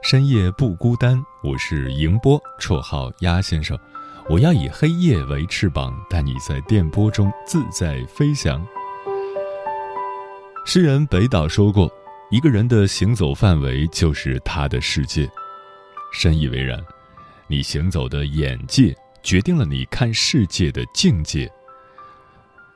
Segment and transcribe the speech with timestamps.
[0.00, 3.76] 深夜不孤单，我是迎波，绰号鸭先生。
[4.28, 8.64] 我要以黑夜为翅膀，带你在电波中自在飞翔。
[10.64, 11.90] 诗人北岛说过
[12.30, 15.28] ：“一个人的行走范围就是他的世界。”
[16.14, 16.82] 深以为然。
[17.48, 21.50] 你行走的眼界，决定了你看世界的境界。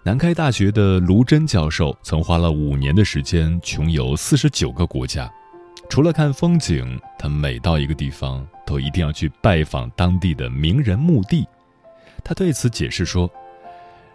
[0.02, 5.32] 南开大学的卢真教授曾花了五年的时间，穷游四十九个国家。
[5.92, 11.46] 除了看风景，他每到一个地方都一定要去拜访当地的名人墓地。
[12.24, 13.30] 他对此解释说：“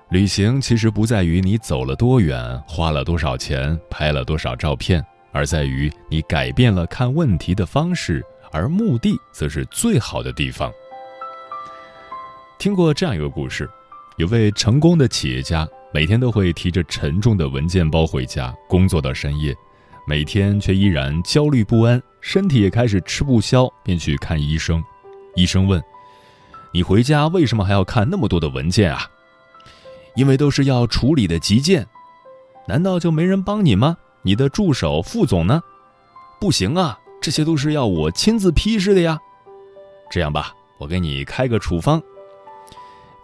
[0.10, 10.72] 旅行其实不在于你走了多远、花了多少钱、拍了多少照片，而在于你改变了看问题的方式，而墓地则是最好的地方。”
[12.58, 13.70] 听过这样一个故事：
[14.16, 19.56] 有位成功的企业家，每天都会提着沉重的文件包回家，工作到深夜。
[20.10, 24.82] 每天却依然焦虑不安，身体也开始吃不消，便去看医生。
[25.36, 25.84] 医生问
[26.72, 29.02] ：“你回家为什么还要看那么多的文件啊
[30.16, 31.86] ？”“因为都是要处理的急件。
[32.70, 33.98] ”“难道就没人帮你吗？
[34.22, 35.62] 你的助手副总呢
[36.40, 39.20] ？”“不行啊，这些都是要我亲自批示的呀。
[40.10, 42.02] ”“这样吧，我给你开个处方。”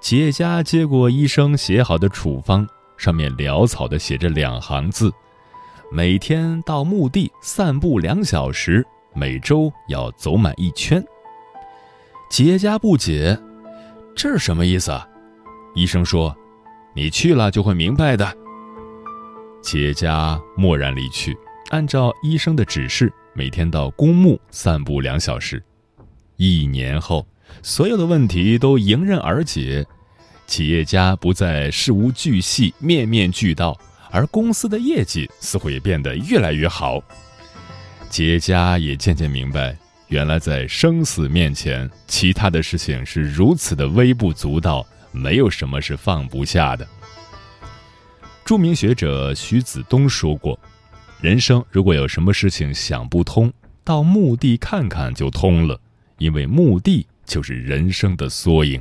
[0.02, 5.10] 企业家接过医生写好的处方，上面潦草地写着两行字。
[5.92, 11.04] 每天到墓地散步两小时，每周要走满一圈。
[12.30, 13.38] 企业家不解，
[14.16, 14.92] 这是什么意思？
[14.92, 15.08] 啊？
[15.76, 16.36] 医生说
[16.96, 18.36] ：“你去了就会明白的。”
[19.62, 21.38] 企业家默然离去，
[21.70, 25.62] 按照医生的指示，每天到公墓散步两小时。
[26.38, 27.26] 一年后，
[27.62, 29.86] 所有的问题都迎刃而解，
[30.48, 33.78] 企业家不再事无巨细、面面俱到。
[34.14, 37.02] 而公司的业绩似乎也变得越来越好，
[38.12, 39.76] 企业家也渐渐明白，
[40.08, 46.88] 原来在生死面前，其他的事情是如此的微不足道，没有什么是放不下的。
[48.46, 50.60] 著名学者徐子东说过
[51.20, 53.52] ：“人生如果有什么事情想不通，
[53.84, 55.82] 到墓地看看就通了，
[56.20, 58.80] 因为墓地就是人生的缩影。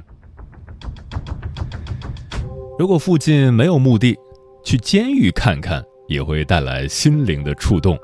[2.79, 4.15] 如果附近没有墓地。”
[4.63, 7.99] 去监狱看看也会带来心灵的触动。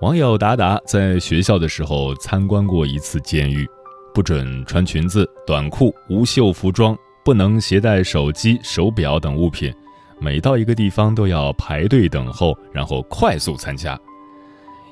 [0.00, 3.66] 网友达达在学校的时候参观过一次监狱，
[4.12, 9.72] 不准穿裙子、短裤、无袖服装，不能携带手机、手表等物品。
[10.20, 13.98] 每到一个地方都要排队等候，然后快速参加。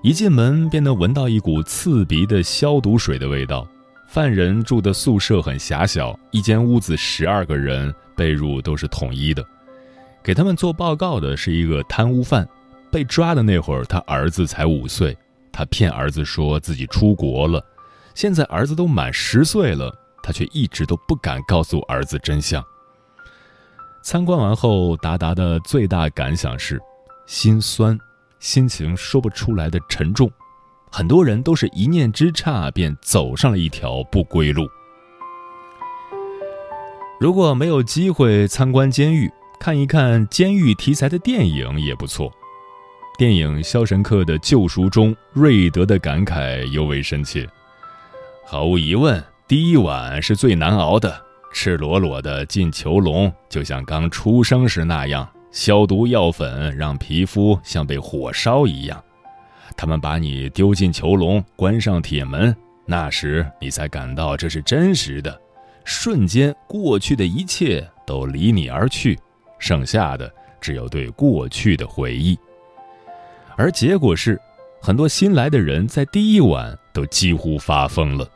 [0.03, 3.67] 一进门便能闻到一股刺鼻的消毒水的味道。
[4.09, 9.43] 犯人住的宿舍很狭小，一间屋子十二个人，被褥都是统一的。
[10.23, 12.49] 给他们做报告的是一个贪污犯，
[12.91, 15.17] 被抓的那会儿，他儿子才五岁，
[15.51, 17.65] 他骗儿子说自己出国了，
[18.15, 22.65] 现在儿子都满十岁了，他却一直都不敢告诉儿子真相。
[24.05, 26.81] 参观完后，达达的最大感想是
[27.27, 27.99] 心酸，
[28.39, 30.31] 心情说不出来的沉重。
[30.91, 34.69] 很多人都是一念之差便走上了一条不归路。
[37.19, 42.29] 如果没有机会参观监狱，看一看监狱题材的电影也不错。
[43.17, 47.49] 电影《肖申克的救赎》中，瑞德的感慨尤为深切。
[48.45, 51.17] 毫无疑问，第一晚是最难熬的。
[51.53, 59.01] 赤裸裸的进囚笼，就像刚出生时那样，消毒药粉让皮肤像被火烧一样。
[59.77, 62.53] 他们把你丢进囚笼，关上铁门，
[62.85, 65.41] 那时你才感到这是真实的。
[65.85, 69.17] 瞬间，过去的一切都离你而去。
[69.63, 70.29] 剩下的
[70.61, 72.37] 只有对过去的回忆，
[73.57, 74.37] 而结果是，
[74.81, 78.29] 很多新来的人在第一晚都几乎发疯了。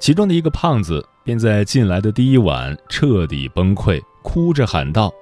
[0.00, 5.12] 其中的一个胖子便在进来的第一晚彻底崩溃，哭着喊道：“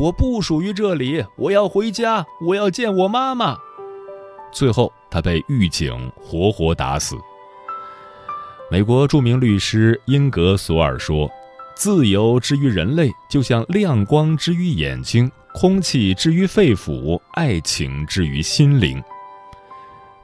[0.00, 3.58] 我不属于这里，我要回家，我要见我妈妈。”
[4.50, 7.14] 最后，他被狱警活活打死。
[8.70, 11.30] 美国著名律师英格索尔说
[11.80, 19.02] ：“自由之于人类，就像亮光之于眼睛，空气之于肺腑，爱情之于心灵。”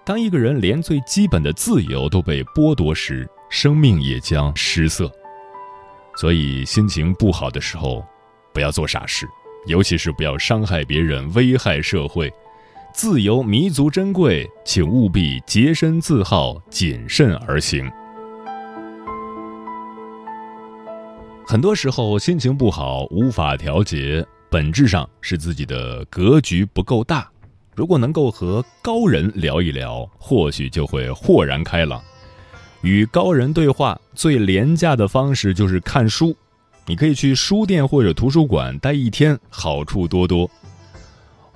[0.05, 5.11] 当一个人连最基本的自由都被剥夺时，生命也将失色。
[6.19, 8.05] 所以，心情不好的时候，
[8.53, 9.26] 不要做傻事，
[9.67, 12.31] 尤其是不要伤害别人、危害社会。
[12.93, 17.91] 自由弥足珍贵，请务必洁身自好，谨慎而行。
[21.48, 27.31] 很多时候，心情不好无法调节，本质上是自己的格局不够大。
[27.76, 32.02] 如果能够和高人聊一聊，或许就会豁然开朗。
[32.82, 36.37] 与高人对话最廉价的方式就是看书，
[36.84, 40.50] 你可以去书店或者图书馆待一天，好处多多。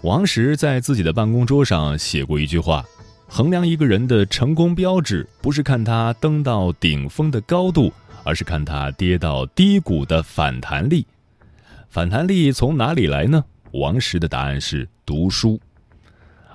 [0.03, 2.85] 王石在自己的办公桌上写过一句话：
[3.27, 7.93] 衡量一个人的成功标志，不是看他登到顶峰的高度，
[8.25, 11.07] 而是看他跌到低谷的反弹力。
[11.89, 13.45] 反弹力从哪里来呢？
[13.73, 15.61] 王石的答案是读书。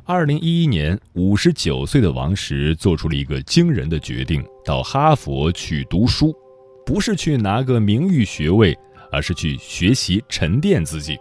[0.04, 6.36] 二零一一年，五十九岁的王石做出了一个惊人的决定：到哈佛去读书，
[6.86, 8.78] 不是去拿个名誉学位，
[9.12, 11.18] 而是去学习沉淀自己。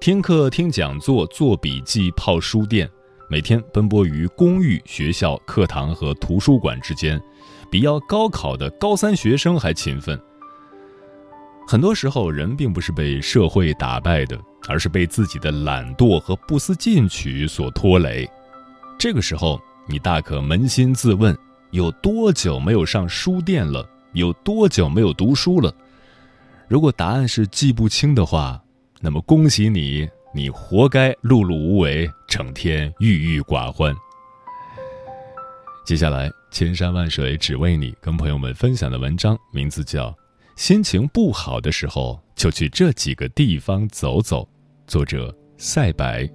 [0.00, 2.88] 听课、听讲座、做笔记、泡书店，
[3.28, 7.20] 每天奔波于公寓、学校、课堂和图书馆之间，
[7.70, 10.18] 比要高考的高三学生还勤奋。
[11.66, 18.28] 很多时候，人并不是被社会打败的，而是被自己的懒惰和不思进取所拖累。
[18.98, 21.36] 这个时候，你大可扪心自问：
[21.70, 23.86] 有多久没有上书店了？
[24.14, 25.70] 有多久没有读书了？
[26.66, 28.58] 如果答案是记不清的话，
[29.00, 33.94] 那么恭喜你，你活该碌碌无为，整天郁郁寡欢。
[35.84, 40.14] 接下来，千山万水只为你，跟朋友们分享的文章名字叫。
[40.56, 44.48] 心情不好的时候，就去这几个地方走走。
[44.86, 46.28] 作者：赛白。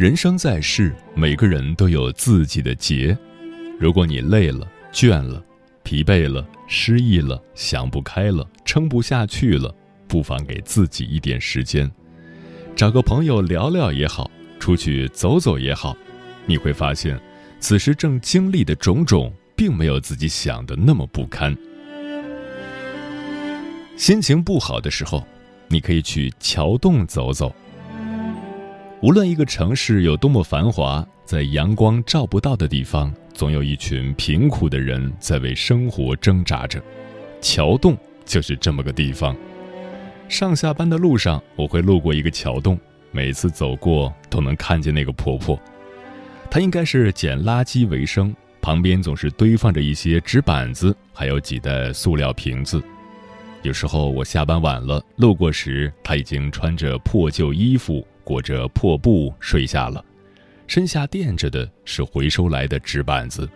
[0.00, 3.14] 人生在世，每个人都有自己的劫。
[3.78, 5.44] 如果你累了、倦了、
[5.82, 9.70] 疲惫了、失意了、想不开了、撑不下去了，
[10.08, 11.90] 不妨给自己一点时间，
[12.74, 15.94] 找个朋友聊聊也好，出去走走也好，
[16.46, 17.20] 你会发现，
[17.58, 21.54] 此时正经历的种种，并没有自己想的那么不堪。
[23.98, 25.22] 心情不好的时候，
[25.68, 27.54] 你可以去桥洞走走。
[29.02, 36.82] 无论一个城市有多么繁华，在阳光照不到的地方，总有一群贫苦的人在为生活挣扎着。
[37.40, 39.34] 桥洞就是这么个地方。
[40.28, 42.78] 上下班的路上，我会路过一个桥洞，
[43.10, 45.58] 每次走过都能看见那个婆婆。
[46.50, 52.82] 她应该是捡垃圾为生，旁边总是堆放着一些纸板子，还有几袋塑料瓶子。
[53.62, 58.06] 有时候我下班晚了，路过时，她已经穿着破旧衣服。
[58.24, 60.04] 裹着破布睡下了，
[60.66, 63.48] 身下垫着的是回收来的纸板子。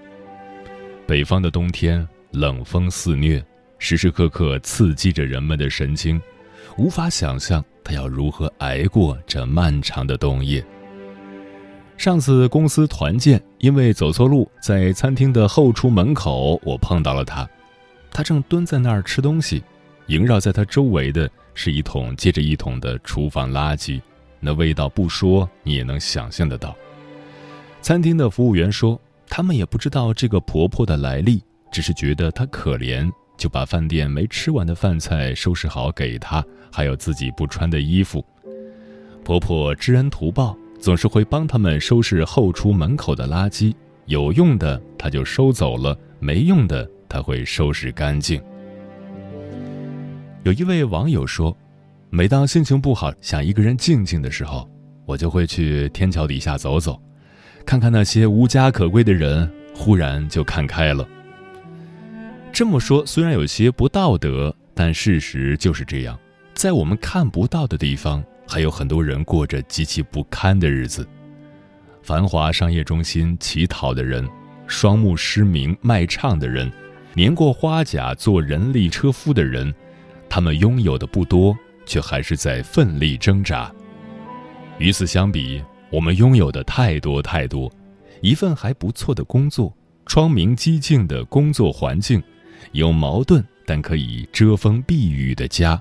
[1.07, 3.45] 北方的冬天冷风肆虐，
[3.79, 6.21] 时时刻刻刺激着人们的神经，
[6.77, 10.65] 无法想象他要如何挨过这漫长的冬夜。
[11.97, 17.49] 上次公司团建，因为走错路，在餐厅的后厨门口，我碰到了他，
[18.11, 19.63] 他正蹲在那儿吃东西，
[20.07, 24.01] 萦绕在他周围的是一桶接着一桶的厨房垃圾。
[24.45, 26.77] 那味道不说，你也能想象得到。
[27.81, 38.23] 餐厅的服务员说，他们也不知道这个婆婆的来历，只是觉得她可怜，就把饭店没吃完的饭菜收拾好给她，还有自己不穿的衣服。
[39.25, 43.75] 婆婆知恩图报，总是会帮他们收拾后厨门口的垃圾，
[44.05, 48.39] 有用的她就收走了，没用的她会收拾干净。
[50.43, 51.57] 有一位网友说。
[52.17, 54.71] 每当心情不好、想一个人静静的时候，
[55.05, 56.97] 我就会去天桥底下走走，
[57.67, 61.05] 看看那些无家可归的人，忽然就看开了。
[62.53, 66.17] 这么说虽然有些不道德，但事实就是这样。
[66.55, 71.05] 在我们看不到的地方，还有很多人过着极其不堪的日子。
[72.05, 74.25] 繁华商业中心乞讨的人，
[74.69, 76.71] 双目失明卖唱的人，
[77.13, 79.75] 年过花甲做人力车夫的人，
[80.29, 83.73] 他们拥有的不多，却还是在奋力挣扎。
[84.79, 87.71] 与此相比，我们拥有的太多太多，
[88.21, 89.73] 一份还不错的工作，
[90.07, 92.23] 窗明几净的工作环境，
[92.73, 95.81] 有矛盾但可以遮风避雨的家。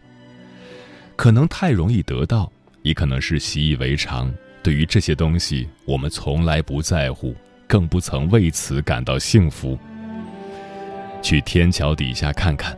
[1.15, 4.33] 可能太容易得到，也可能是习以为常。
[4.61, 7.35] 对于这些东西，我们从来不在乎，
[7.67, 9.77] 更不曾为此感到幸福。
[11.21, 12.77] 去天桥底下看看，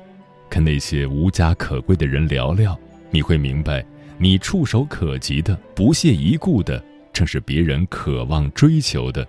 [0.49, 2.79] 跟那些无家可归的人聊聊，
[3.11, 3.85] 你会明白，
[4.17, 6.83] 你触手可及的、不屑一顾的，
[7.13, 9.25] 正是别人渴望追求的。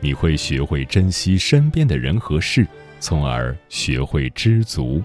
[0.00, 2.66] 你会学会珍惜身边的人和事，
[3.00, 5.02] 从而学会知足。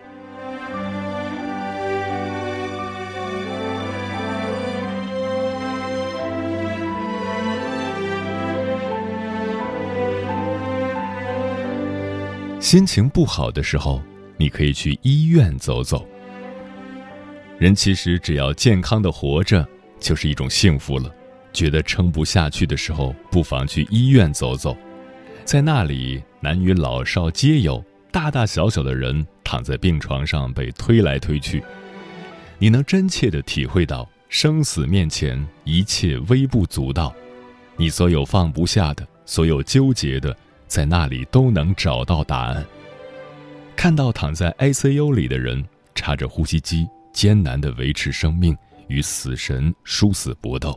[12.59, 14.01] 心情不好的时候，
[14.37, 16.07] 你可以去医院走走。
[17.61, 19.63] 人其实只要健康的活着，
[19.99, 21.13] 就是一种幸福了。
[21.53, 24.75] 觉得撑不下去的时候，不妨去医院走走，
[25.45, 31.63] 在那里，男女老少皆有，大大小小的人躺在病床上被推来推去，
[32.57, 37.13] 你能真切的体会到生死面前一切微不足道，
[37.77, 40.35] 你所有放不下的，所有纠结的。
[40.65, 42.65] 在那里都能找到答案。
[43.75, 45.63] 看到躺在 ICU 里的人
[45.93, 48.55] 插着呼吸机，艰难地维持生命，
[48.87, 50.71] 与死神殊死搏斗；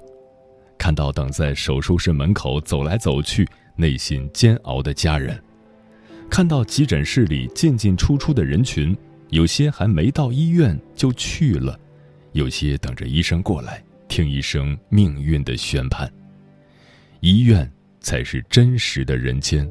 [0.78, 5.36] 看到等在手术室门口走来走去、内心煎熬的家人；
[6.30, 8.96] 看到急诊室里进进出出的人群，
[9.30, 11.78] 有些还没到医院就去了，
[12.32, 16.10] 有些等着医生过来听一声命运的宣判。
[17.20, 19.68] 医院才是真实的人间。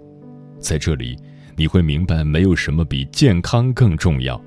[0.60, 1.18] 在这里，
[1.56, 4.42] 你会明白，没有什么比健康更重要。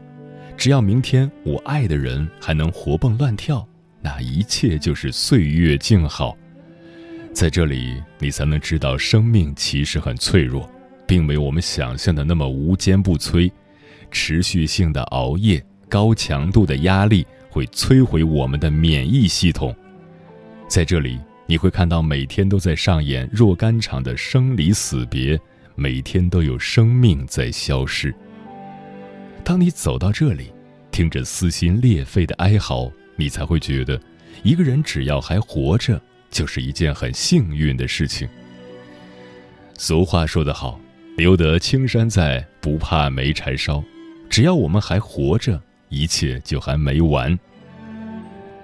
[0.56, 3.66] 只要明天我爱的人还能活蹦乱跳，
[4.00, 6.36] 那一切就是岁月静好。
[7.32, 10.68] 在这里，你才能知道生命其实很脆弱，
[11.06, 13.50] 并没有我们想象的那么无坚不摧。
[14.10, 19.76] 持续性的熬夜、高强度的压力会摧毁我们的免疫系统。
[20.68, 25.38] 在这里，你会看到每天都在上演若干场的生离死别。
[25.78, 28.14] 每天都有生命在消失。
[29.46, 30.52] 当你走到这里，
[30.90, 33.96] 听着撕心裂肺的哀嚎，你才会觉得，
[34.42, 38.28] 一个人只要还活着，就是一件很幸运的事情。
[39.78, 40.80] 俗话说得好
[41.16, 43.80] ，“留得青山在，不怕没柴烧。”
[44.28, 47.38] 只要我们还活着，一切就还没完。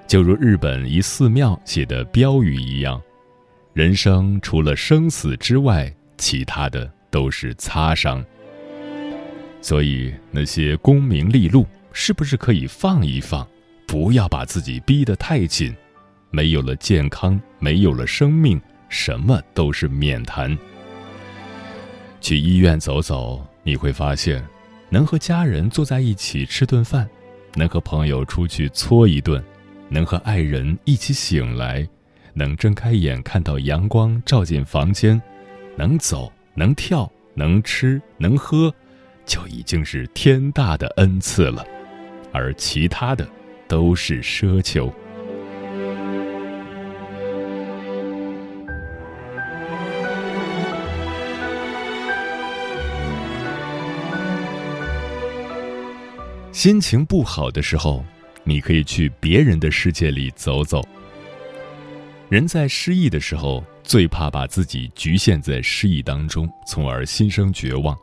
[0.09, 3.01] 就如日本一寺庙写的标语一样
[3.73, 8.25] ：“人生除了生死之外，其他的。”都是擦伤，
[9.63, 13.47] 所以那些功名利禄是不是可以放一放？
[13.87, 15.75] 不要把自己逼得太紧。
[16.31, 20.59] 没有了健康，没有了生命，什么都是免谈。
[22.21, 24.45] 去医院走走，你会发现，
[24.91, 27.09] 能和家人坐在一起吃顿饭，
[27.55, 29.43] 能和朋友出去搓一顿，
[29.89, 31.89] 能和爱人一起醒来，
[32.35, 35.21] 能睁开眼看到阳光照进房间，
[35.77, 36.33] 能走。
[36.55, 38.75] 能跳，能吃，能喝，
[39.33, 41.65] 就已经是天大的恩赐了，
[42.35, 43.27] 而其他的
[43.67, 44.93] 都是奢求。
[56.53, 58.05] 心情不好的时候，
[58.45, 60.87] 你可以去别人的世界里走走。
[62.29, 63.65] 人在失意的时候。
[63.85, 67.99] 最怕把自己局限在失意当中，从而心生绝望。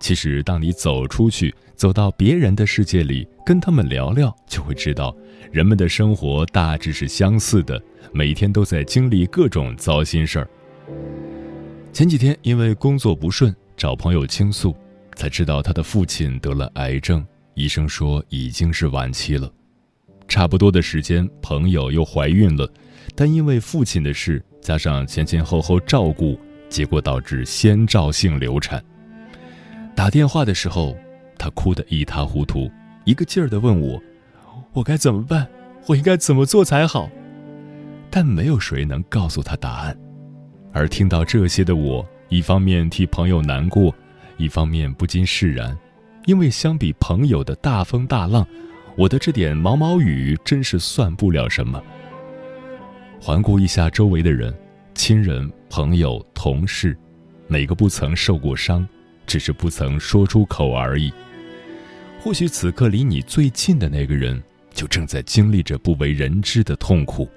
[0.00, 5.14] 其实，当你走出去，走到别人的世界里，跟他们聊聊，就会知道，
[5.52, 7.80] 人们的生活大致是相似的，
[8.10, 10.48] 每天都在经历各种糟心事儿。
[11.92, 14.74] 前几天因为工作不顺，找朋友倾诉，
[15.16, 19.52] 才知道他的父亲得了癌症，医生说已经是晚期了。
[20.26, 22.66] 差不多的时间，朋友又怀孕了，
[23.14, 24.42] 但因为父亲的事。
[24.62, 26.38] 加上前前后后照顾，
[26.68, 28.82] 结果导致先兆性流产。
[30.00, 30.96] 打电话的时候，
[31.36, 32.70] 他哭得一塌糊涂，
[33.04, 34.02] 一个劲儿地问我
[34.72, 35.46] ：“我该怎么办？
[35.88, 37.06] 我应该怎么做才好？”
[38.08, 39.94] 但没有谁能告诉他答案。
[40.72, 43.94] 而听到这些的我，一方面替朋友难过，
[44.38, 45.76] 一方面不禁释然，
[46.24, 48.46] 因为相比朋友的大风大浪，
[48.96, 51.78] 我的这点毛毛雨真是算不了什么。
[53.20, 54.58] 环顾一下周围的人，
[54.94, 56.96] 亲人、朋友、同事，
[57.48, 58.88] 哪个不曾受过伤，
[59.30, 61.12] 只是不曾说出口而已。
[62.20, 64.42] 或许此刻离你最近的那个人，
[64.74, 67.28] 就正在经历着不为人知的痛苦。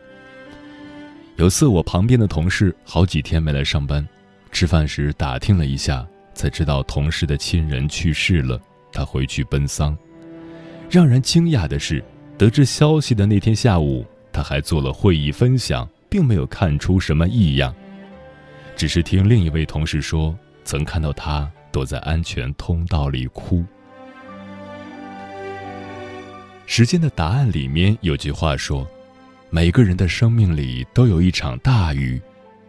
[1.35, 4.03] 有次我旁边的同事好几天没来上班，
[4.51, 8.59] 吃饭时打听了一下，才知道同事的亲人去世了，
[8.91, 9.95] 他回去奔丧。
[10.89, 12.03] 让人惊讶的是，
[12.39, 17.71] 得知消息的那天下午，他还做了会议分享，并没有看出什么异样，
[18.75, 23.65] 只是听另一位同事说，曾看到他躲在安全通道里哭。
[26.65, 28.87] 时间的答案里面有句话说。
[29.49, 32.19] 每个人的生命里都有一场大雨，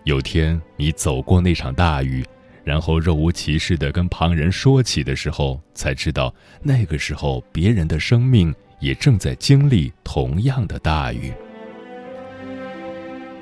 [0.02, 2.22] 有天你走过那场大雨，
[2.62, 11.32] 然后若无其事地跟旁人说起的时候，才知道那个时候别人的生命也正在经历同样的大雨。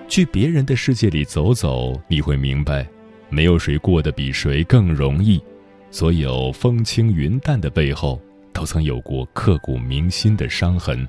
[0.07, 2.87] 去别人的世界里走走，你会明白，
[3.29, 5.43] 没有谁过得比谁更容易，
[5.93, 8.19] 所有风轻云淡的背后，
[8.51, 11.07] 都曾有过刻骨铭心的伤痕。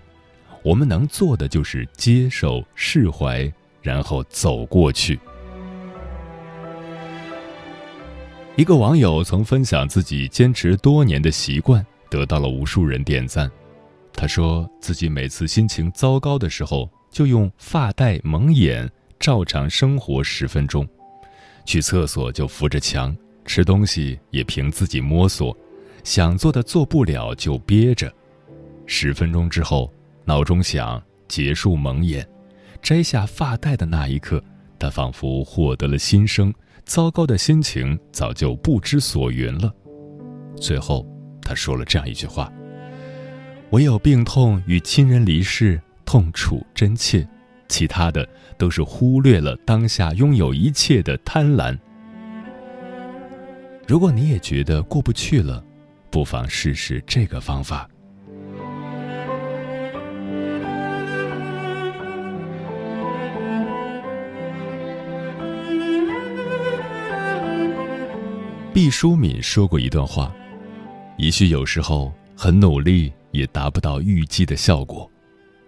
[0.62, 3.50] 我们能做的就是接受、释怀，
[3.82, 5.18] 然后走过去。
[8.58, 13.50] 一个网友曾分享自己坚持多年的习惯，得到了无数人点赞。
[14.12, 20.86] 他说自己每次心情糟糕的时候，就用发带蒙眼，照常生活十分钟；
[21.66, 25.56] 去厕所就扶着墙，吃东西也凭自己摸索，
[26.04, 28.14] 想做的做不了就憋着。
[28.86, 29.92] 十分钟之后。
[30.26, 32.26] 闹钟响，结束蒙眼，
[32.82, 34.42] 摘下发带的那一刻，
[34.80, 36.54] 他仿佛获得了新生，
[36.86, 39.70] 糟糕的心情早就不知所云了。
[40.56, 41.06] 最后，
[41.42, 42.50] 他说了这样一句话
[43.72, 47.28] ：“唯有病痛与亲人离世，痛楚真切，
[47.68, 48.26] 其他的
[48.58, 51.78] 都是忽略了当下拥有一切的贪婪。”
[53.86, 55.64] 如果你也觉得过不去了，
[56.10, 57.88] 不妨试试这个方法。
[68.74, 70.34] 毕淑敏说过一段话
[71.20, 75.08] ：“也许有时候很努力也达不到预计的效果，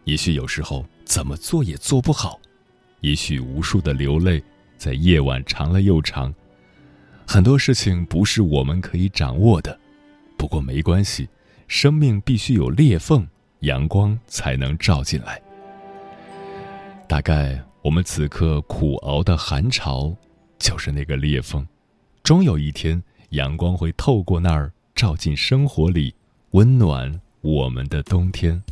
[0.06, 2.40] 也许有时候怎么做也做不好，
[3.02, 4.42] 也许无数的流泪
[4.78, 6.34] 在夜晚长了又长。
[7.28, 9.78] 很多事情不是我们可以掌握的，
[10.38, 11.28] 不过没关系，
[11.68, 13.28] 生命必须有裂缝，
[13.62, 15.42] 阳光才能照进来。
[17.08, 20.16] 大概我们此刻苦熬的寒潮，
[20.58, 21.66] 就是那个裂缝。”
[22.24, 26.16] 终有一天，阳光会透过那儿照进生活里，
[26.52, 28.64] 温暖我们的冬天。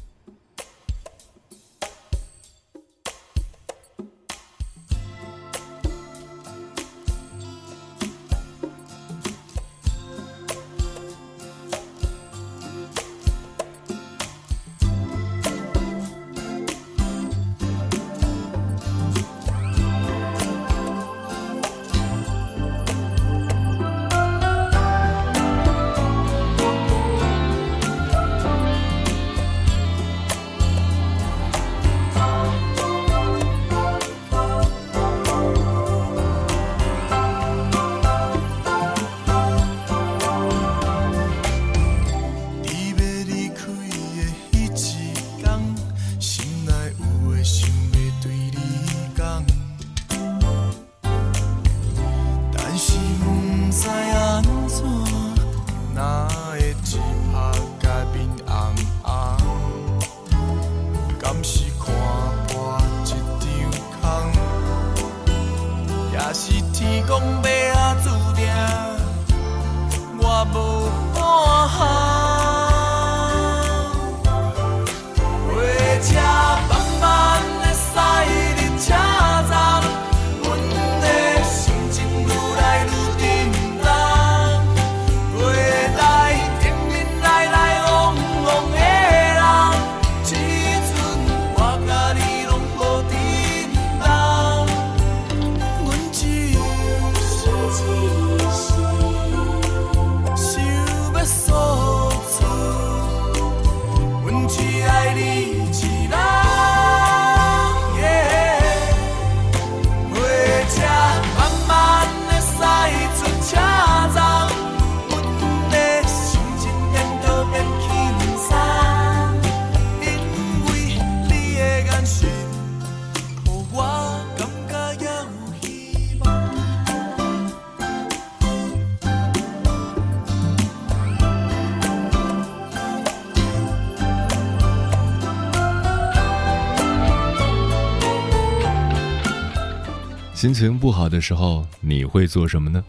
[140.43, 142.84] 心情不好的时候，你会做什么呢？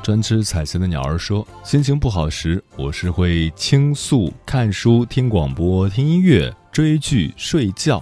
[0.00, 8.00] 专吃彩色的鸟儿说：“心情不好时，我是会倾诉、看书、听广播、听音乐、追剧、睡觉。”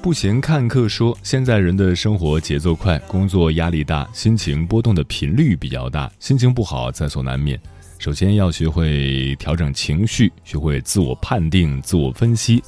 [0.00, 7.60] 不闲看客说：“现在人的生活节奏快，工作压力大，心情波动的频率比较大，心情不好在所难免。
[7.98, 12.64] 首先要学会调整情绪，学会自我判定、自我分析。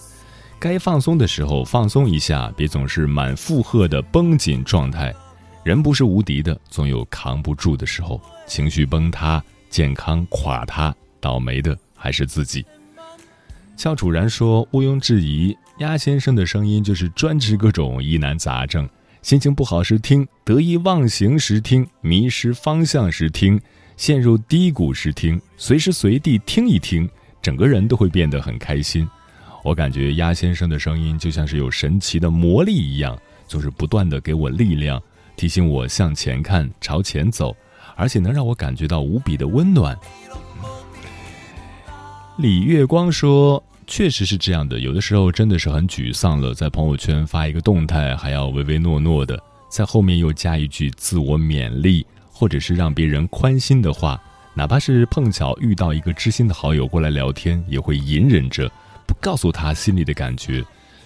[0.66, 5.14] 该放松的时候放松一下，别总是满负荷的绷紧状态。”
[5.62, 12.66] 人不是无敌的，总有扛不住的时候，情绪崩塌，健康垮塌，倒霉的还是自己。
[13.76, 18.88] 俏楚然说：“毋庸置疑，鸭先生的声音就是专治各种疑难杂症。
[19.22, 23.60] 心情不好时听，得意忘形时听，迷失方向时听，
[23.96, 27.08] 陷入低谷时听，随时随地听一听，
[27.40, 29.08] 整个人都会变得很开心。
[29.66, 35.02] 我感觉鸭先生的声音就像是有神奇的魔力一样，总是不断的给我力量。”
[35.34, 37.54] 提醒我向前看，朝前走，
[37.96, 39.98] 而且能让我感觉到无比的温暖。
[42.38, 54.18] 李月光说：“确实是这样的，有的时候真的是很沮丧了，在朋友圈发一个动态，还要唯唯诺诺的，在后面又加一句自我勉励，或者是让别人宽心的话，
[54.54, 58.70] 哪怕是碰巧遇到一个知心的好友过来聊天，也会隐忍着
[59.06, 60.64] 不告诉他心里的感觉，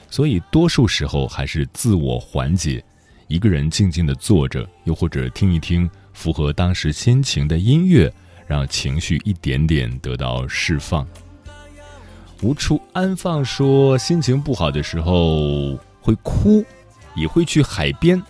[0.08, 2.82] 所以多数时候还是自我缓解。”
[3.28, 8.12] 一个人静静的坐着，又或者听一听符合当时心情的音乐，
[8.44, 11.06] 让情绪一点点得到释放。
[12.42, 16.64] 无处安放说，心情不好的时候会哭，
[17.14, 18.20] 也会去海边。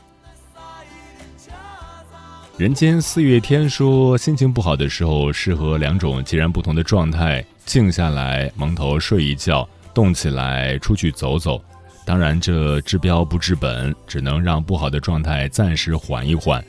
[2.58, 11.62] 人间四月天说，心情不好的时候适合两种截然不同的状态：静下来蒙头睡一觉，动起来出去走走。
[12.04, 16.64] 当然，这治标不治本，只能让不好的状态暂时缓一缓。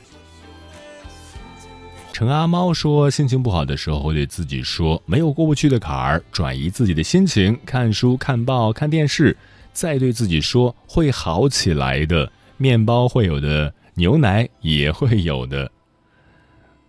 [2.12, 9.36] 陈阿猫说：“心情不好的时候，会对自己说，没有过不去的坎儿，转移自己的心情，看书、看报、看电视，
[9.72, 12.30] 再对自己说会好起来的。
[12.58, 15.72] 面包会有的，牛奶也会有的。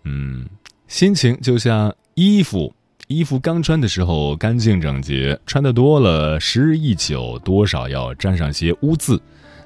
[0.04, 0.46] 嗯，
[0.86, 2.72] 心情就像衣服。”
[3.08, 9.20] 衣服刚穿的时候干净整洁，穿的多了，时日一久，多少要沾上些污渍。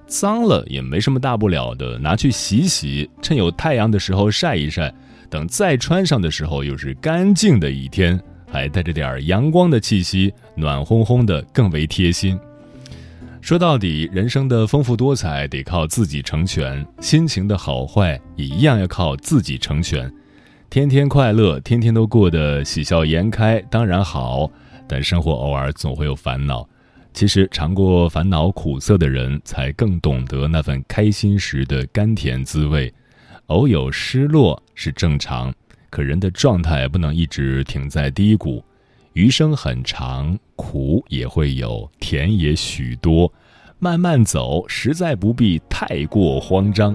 [0.09, 4.93] 脏了也没什么大不了的，拿去洗洗，趁有太阳的时候晒一晒，
[5.31, 8.21] 等再穿上的时候又是干净的一天，
[8.51, 12.37] 还带着点阳光的气息，暖烘烘的，更为贴心。
[13.41, 20.13] 说到底，人生的丰富多彩得靠自己成全，心情的好坏也一样要靠自己成全。
[20.71, 24.51] 天天快乐，天天都过得喜笑颜开，当然好。
[24.87, 26.69] 但生活偶尔总会有烦恼。
[27.15, 32.93] 其实尝过烦恼苦涩的人，才更懂得那份开心时的甘甜滋味。
[33.47, 35.53] 偶有失落是正常，
[35.89, 38.63] 可人的状态不能一直停在低谷。
[39.15, 43.33] 余生很长，苦也会有，甜也许多。
[43.79, 46.95] 慢慢走，实在不必太过慌张。